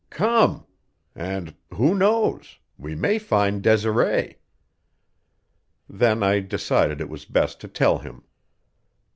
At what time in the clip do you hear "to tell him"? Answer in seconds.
7.61-8.23